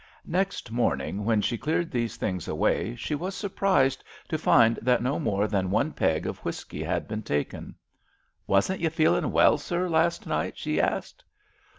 Next 0.25 0.71
morning, 0.71 1.25
when 1.25 1.41
she 1.41 1.59
cleared 1.59 1.91
these 1.91 2.15
things 2.15 2.47
away, 2.47 2.95
she 2.95 3.13
was 3.13 3.35
surprised 3.35 4.03
to 4.29 4.37
find 4.39 4.79
that 4.81 5.03
no 5.03 5.19
more 5.19 5.47
than 5.47 5.69
one 5.69 5.91
peg 5.91 6.25
of 6.25 6.39
whisky 6.39 6.81
had 6.81 7.07
been 7.07 7.21
taken. 7.21 7.75
"Wasn't 8.47 8.79
you 8.81 8.89
feeling 8.89 9.31
well, 9.31 9.59
sir, 9.59 9.87
last 9.87 10.25
night?" 10.25 10.57
she 10.57 10.81
asked. 10.81 11.23